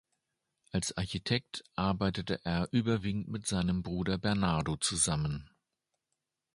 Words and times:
Als 0.71 0.97
Architekt 0.97 1.63
arbeitete 1.75 2.43
er 2.43 2.67
überwiegend 2.71 3.27
mit 3.27 3.45
seinem 3.45 3.83
Bruder 3.83 4.17
Bernardo 4.17 4.75
zusammen. 4.77 5.51